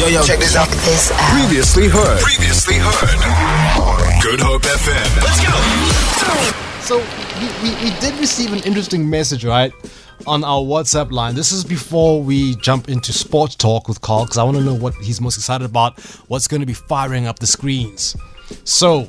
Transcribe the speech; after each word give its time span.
Yo, 0.00 0.06
yo, 0.06 0.22
check 0.22 0.38
this 0.38 0.56
out. 0.56 0.66
This 0.66 1.12
out. 1.12 1.18
Previously 1.38 1.86
heard. 1.86 2.20
Previously 2.22 2.76
heard. 2.78 4.22
Good 4.22 4.40
Hope 4.40 4.62
FM. 4.62 5.22
Let's 5.22 5.44
go. 5.44 5.52
So 6.80 6.96
we, 7.38 7.48
we, 7.62 7.84
we 7.84 8.00
did 8.00 8.18
receive 8.18 8.54
an 8.54 8.60
interesting 8.60 9.10
message, 9.10 9.44
right? 9.44 9.70
On 10.26 10.42
our 10.42 10.62
WhatsApp 10.62 11.10
line. 11.10 11.34
This 11.34 11.52
is 11.52 11.64
before 11.64 12.22
we 12.22 12.54
jump 12.56 12.88
into 12.88 13.12
sports 13.12 13.54
talk 13.54 13.88
with 13.88 14.00
Carl, 14.00 14.24
because 14.24 14.38
I 14.38 14.42
want 14.42 14.56
to 14.56 14.64
know 14.64 14.72
what 14.72 14.94
he's 14.94 15.20
most 15.20 15.36
excited 15.36 15.66
about, 15.66 16.00
what's 16.28 16.48
going 16.48 16.60
to 16.60 16.66
be 16.66 16.72
firing 16.72 17.26
up 17.26 17.38
the 17.38 17.46
screens. 17.46 18.16
So, 18.64 19.06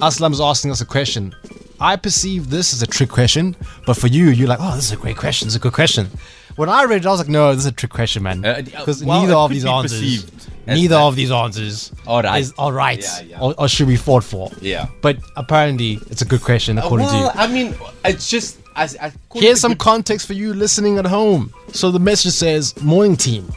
Aslam's 0.00 0.40
asking 0.40 0.70
us 0.70 0.80
a 0.80 0.86
question. 0.86 1.34
I 1.80 1.96
perceive 1.96 2.50
this 2.50 2.72
as 2.72 2.82
a 2.82 2.86
trick 2.86 3.08
question, 3.10 3.54
but 3.86 3.96
for 3.96 4.08
you, 4.08 4.30
you're 4.30 4.48
like, 4.48 4.58
oh, 4.60 4.74
this 4.74 4.86
is 4.86 4.92
a 4.92 4.96
great 4.96 5.16
question. 5.16 5.46
This 5.46 5.52
is 5.52 5.56
a 5.56 5.60
good 5.60 5.72
question. 5.72 6.08
When 6.56 6.68
I 6.68 6.84
read 6.84 7.02
it, 7.02 7.06
I 7.06 7.10
was 7.10 7.20
like, 7.20 7.28
no, 7.28 7.50
this 7.54 7.60
is 7.60 7.66
a 7.66 7.72
trick 7.72 7.92
question, 7.92 8.24
man. 8.24 8.44
Uh, 8.44 8.48
uh, 8.48 8.62
Because 8.62 9.04
well, 9.04 9.20
neither 9.20 9.34
of 9.34 9.50
these 9.50 9.64
answers, 9.64 10.26
neither 10.66 10.96
that. 10.96 11.00
of 11.02 11.14
these 11.14 11.30
answers, 11.30 11.92
All 12.04 12.20
right. 12.20 12.40
is 12.40 12.52
all 12.58 12.72
right, 12.72 13.00
Yeah, 13.00 13.20
yeah. 13.22 13.40
Or, 13.40 13.54
or 13.56 13.68
should 13.68 13.86
be 13.86 13.94
fought 13.94 14.24
for. 14.24 14.50
Yeah. 14.60 14.88
But 15.00 15.18
apparently, 15.36 16.00
it's 16.10 16.20
a 16.22 16.24
good 16.24 16.42
question 16.42 16.76
according 16.78 17.06
to 17.06 17.14
you. 17.14 17.20
well, 17.20 17.32
I 17.34 17.46
mean, 17.46 17.74
it's 18.04 18.28
just. 18.28 18.58
As, 18.74 18.94
as 18.94 19.12
Here's 19.34 19.60
some 19.60 19.74
context 19.74 20.26
for 20.26 20.34
you 20.34 20.54
listening 20.54 20.98
at 20.98 21.04
home. 21.06 21.52
So 21.72 21.90
the 21.90 21.98
message 21.98 22.32
says, 22.32 22.80
Morning 22.80 23.16
team, 23.16 23.52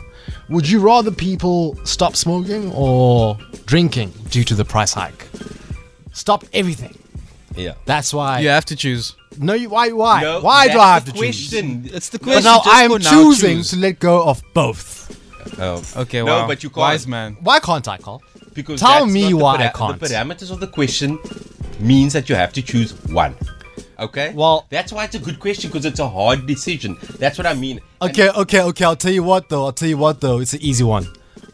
would 0.49 0.67
you 0.67 0.79
rather 0.79 1.11
people 1.11 1.75
stop 1.85 2.15
smoking 2.15 2.71
or 2.73 3.37
drinking 3.67 4.13
due 4.29 4.43
to 4.43 4.55
the 4.55 4.65
price 4.65 4.93
hike? 4.93 5.27
Stop 6.11 6.43
everything. 6.53 6.97
Yeah. 7.55 7.73
That's 7.85 8.13
why. 8.13 8.39
You 8.39 8.49
have 8.49 8.65
to 8.65 8.75
choose. 8.75 9.15
No, 9.37 9.53
you, 9.53 9.69
why? 9.69 9.89
Why? 9.91 10.21
No, 10.21 10.41
why 10.41 10.67
do 10.67 10.79
I 10.79 10.93
have 10.95 11.05
to 11.05 11.11
question. 11.11 11.83
choose? 11.83 11.93
It's 11.93 12.09
the 12.09 12.19
But 12.19 12.23
question. 12.25 12.43
now 12.45 12.57
just 12.57 12.67
I 12.67 12.83
am 12.83 12.91
for 12.91 12.99
now, 12.99 13.09
choosing 13.11 13.57
choose. 13.57 13.69
to 13.71 13.77
let 13.77 13.99
go 13.99 14.23
of 14.23 14.41
both. 14.53 15.17
Oh. 15.59 15.83
Okay, 15.97 16.19
No, 16.19 16.25
wow. 16.41 16.47
but 16.47 16.63
you 16.63 16.69
can't. 16.69 16.77
Wise 16.77 17.07
man. 17.07 17.37
Why 17.41 17.59
can't 17.59 17.87
I, 17.87 17.97
call? 17.97 18.21
Because 18.53 18.79
Tell 18.79 19.05
me 19.05 19.23
not 19.23 19.29
the 19.29 19.35
why 19.37 19.55
I 19.57 19.67
can't. 19.69 19.99
The 19.99 20.05
parameters 20.07 20.51
of 20.51 20.59
the 20.59 20.67
question 20.67 21.17
means 21.79 22.13
that 22.13 22.29
you 22.29 22.35
have 22.35 22.53
to 22.53 22.61
choose 22.61 22.91
one. 23.07 23.35
Okay. 23.99 24.33
Well- 24.33 24.65
that's 24.69 24.91
why 24.91 25.05
it's 25.05 25.15
a 25.15 25.19
good 25.19 25.39
question 25.39 25.69
because 25.69 25.85
it's 25.85 25.99
a 25.99 26.07
hard 26.09 26.45
decision. 26.47 26.97
That's 27.19 27.37
what 27.37 27.47
I 27.47 27.53
mean. 27.53 27.79
And- 28.01 28.09
Okay, 28.11 28.29
okay, 28.29 28.61
okay. 28.61 28.85
I'll 28.85 28.95
tell 28.95 29.11
you 29.13 29.23
what, 29.23 29.49
though. 29.49 29.65
I'll 29.65 29.71
tell 29.73 29.87
you 29.89 29.97
what, 29.97 30.19
though. 30.21 30.39
It's 30.39 30.53
an 30.53 30.61
easy 30.61 30.83
one. 30.83 31.07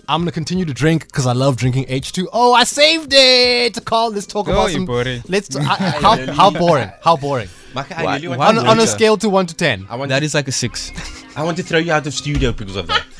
I'm 0.09 0.22
gonna 0.22 0.31
continue 0.31 0.63
to 0.63 0.73
drink 0.73 1.05
because 1.08 1.27
I 1.27 1.33
love 1.33 1.58
drinking 1.58 1.86
H2. 1.86 2.27
Oh, 2.31 2.53
I 2.53 2.63
saved 2.63 3.11
it. 3.13 3.83
Carl, 3.83 4.11
let's 4.11 4.25
talk 4.25 4.45
Go, 4.45 4.53
about 4.53 4.67
you 4.67 4.75
some. 4.75 4.86
buddy. 4.86 5.22
Let's. 5.27 5.53
I, 5.55 5.61
how, 5.64 6.33
how 6.33 6.49
boring? 6.49 6.89
How 7.02 7.17
boring? 7.17 7.49
Why- 7.73 8.16
really 8.16 8.30
want 8.30 8.39
why 8.39 8.47
On, 8.47 8.55
to 8.55 8.61
not? 8.61 8.66
know 8.66 8.72
on 8.72 8.80
a 8.80 8.88
scale 8.88 9.17
to 9.17 9.27
one 9.30 9.45
to 9.47 9.53
ten. 9.53 9.86
I 9.89 9.97
want, 9.97 10.09
That 10.09 10.23
is 10.23 10.33
like 10.33 10.47
a 10.47 10.52
six. 10.53 10.94
I 11.36 11.44
want 11.44 11.58
to 11.58 11.64
throw 11.64 11.77
you 11.80 11.91
out 11.91 12.08
of 12.08 12.14
studio 12.14 12.53
because 12.53 12.75
of 12.75 12.88
that. 12.88 13.05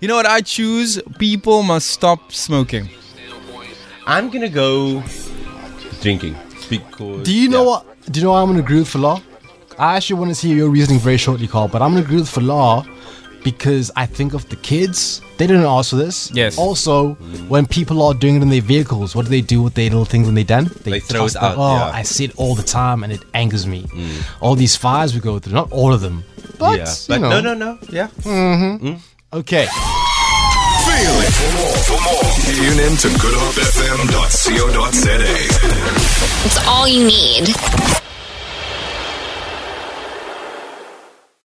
You 0.00 0.08
know 0.08 0.16
what? 0.16 0.26
I 0.26 0.42
choose. 0.42 1.00
People 1.18 1.62
must 1.62 1.86
stop 1.86 2.30
smoking. 2.30 2.90
I'm 4.06 4.28
gonna 4.28 4.50
go 4.50 5.02
drinking 6.02 6.36
because. 6.68 7.24
Do 7.24 7.34
you 7.34 7.48
know 7.48 7.62
yeah. 7.62 7.68
what? 7.68 8.12
Do 8.12 8.20
you 8.20 8.24
know 8.26 8.32
why 8.32 8.42
I'm 8.42 8.48
gonna 8.48 8.58
agree 8.58 8.80
with 8.80 8.88
Falah? 8.88 9.22
I 9.78 9.96
actually 9.96 10.18
want 10.20 10.30
to 10.30 10.34
see 10.34 10.50
your 10.50 10.68
reasoning 10.68 11.00
very 11.00 11.16
shortly, 11.16 11.46
Carl. 11.48 11.68
But 11.68 11.80
I'm 11.80 11.92
gonna 11.92 12.04
agree 12.04 12.16
with 12.16 12.28
Falah 12.28 12.86
because 13.44 13.90
I 13.94 14.06
think 14.06 14.34
of 14.34 14.48
the 14.48 14.56
kids. 14.56 15.20
They 15.36 15.46
didn't 15.46 15.66
ask 15.66 15.90
for 15.90 15.96
this. 15.96 16.30
Yes. 16.32 16.56
Also, 16.58 17.14
when 17.48 17.66
people 17.66 18.02
are 18.02 18.14
doing 18.14 18.36
it 18.36 18.42
in 18.42 18.48
their 18.50 18.60
vehicles, 18.62 19.14
what 19.14 19.24
do 19.26 19.30
they 19.30 19.40
do 19.40 19.62
with 19.62 19.74
their 19.74 19.88
little 19.90 20.04
things 20.04 20.26
when 20.26 20.34
they're 20.34 20.42
done? 20.44 20.68
They 20.82 20.98
throw 21.00 21.20
toss 21.20 21.34
it 21.36 21.40
them. 21.40 21.52
out, 21.52 21.58
Oh, 21.58 21.76
yeah. 21.76 21.90
I 22.00 22.02
see 22.02 22.24
it 22.24 22.32
all 22.36 22.54
the 22.54 22.62
time, 22.62 23.02
and 23.04 23.12
it 23.12 23.22
angers 23.34 23.66
me. 23.66 23.82
Mm. 23.82 24.22
All 24.40 24.54
these 24.56 24.76
fires 24.76 25.12
we 25.14 25.20
go 25.20 25.38
through, 25.38 25.52
not 25.54 25.70
all 25.72 25.92
of 25.92 26.00
them, 26.00 26.24
but, 26.58 26.78
Yeah, 26.78 26.94
you 27.14 27.18
know. 27.20 27.30
no, 27.30 27.40
no, 27.40 27.54
no. 27.54 27.78
Yeah. 27.90 28.08
Mm-hmm. 28.22 28.86
Mm. 28.88 29.00
Okay. 29.34 29.66
Feel 29.66 31.16
it. 31.26 31.32
For 31.34 31.50
more, 31.58 31.76
for 31.88 31.98
more, 32.06 32.26
tune 32.46 32.78
in 32.86 32.94
to 32.98 33.08
goodhopefm.co.za. 33.18 35.18
It's 36.46 36.58
all 36.68 36.86
you 36.88 37.04
need. 37.06 37.48